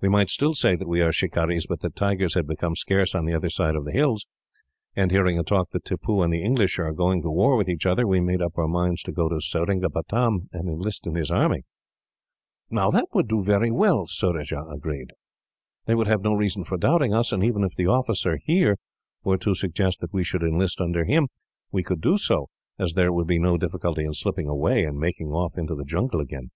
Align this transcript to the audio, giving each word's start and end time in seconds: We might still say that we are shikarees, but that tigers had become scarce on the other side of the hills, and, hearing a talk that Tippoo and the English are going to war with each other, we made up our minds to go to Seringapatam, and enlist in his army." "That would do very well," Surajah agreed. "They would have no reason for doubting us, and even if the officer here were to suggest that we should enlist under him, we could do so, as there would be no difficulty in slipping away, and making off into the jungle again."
We 0.00 0.08
might 0.08 0.30
still 0.30 0.54
say 0.54 0.74
that 0.74 0.88
we 0.88 1.00
are 1.00 1.12
shikarees, 1.12 1.64
but 1.68 1.78
that 1.82 1.94
tigers 1.94 2.34
had 2.34 2.44
become 2.48 2.74
scarce 2.74 3.14
on 3.14 3.24
the 3.24 3.34
other 3.34 3.48
side 3.48 3.76
of 3.76 3.84
the 3.84 3.92
hills, 3.92 4.26
and, 4.96 5.12
hearing 5.12 5.38
a 5.38 5.44
talk 5.44 5.70
that 5.70 5.84
Tippoo 5.84 6.22
and 6.22 6.32
the 6.32 6.42
English 6.42 6.80
are 6.80 6.92
going 6.92 7.22
to 7.22 7.30
war 7.30 7.54
with 7.56 7.68
each 7.68 7.86
other, 7.86 8.04
we 8.04 8.20
made 8.20 8.42
up 8.42 8.58
our 8.58 8.66
minds 8.66 9.00
to 9.04 9.12
go 9.12 9.28
to 9.28 9.40
Seringapatam, 9.40 10.48
and 10.52 10.68
enlist 10.68 11.06
in 11.06 11.14
his 11.14 11.30
army." 11.30 11.62
"That 12.72 13.06
would 13.14 13.28
do 13.28 13.44
very 13.44 13.70
well," 13.70 14.08
Surajah 14.08 14.64
agreed. 14.68 15.12
"They 15.86 15.94
would 15.94 16.08
have 16.08 16.22
no 16.24 16.34
reason 16.34 16.64
for 16.64 16.76
doubting 16.76 17.14
us, 17.14 17.30
and 17.30 17.44
even 17.44 17.62
if 17.62 17.76
the 17.76 17.86
officer 17.86 18.38
here 18.42 18.76
were 19.22 19.38
to 19.38 19.54
suggest 19.54 20.00
that 20.00 20.12
we 20.12 20.24
should 20.24 20.42
enlist 20.42 20.80
under 20.80 21.04
him, 21.04 21.28
we 21.70 21.84
could 21.84 22.00
do 22.00 22.18
so, 22.18 22.48
as 22.76 22.94
there 22.94 23.12
would 23.12 23.28
be 23.28 23.38
no 23.38 23.56
difficulty 23.56 24.02
in 24.04 24.14
slipping 24.14 24.48
away, 24.48 24.82
and 24.84 24.98
making 24.98 25.28
off 25.28 25.56
into 25.56 25.76
the 25.76 25.84
jungle 25.84 26.18
again." 26.20 26.50